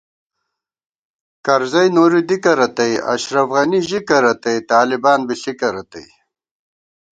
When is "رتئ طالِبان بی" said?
4.23-5.35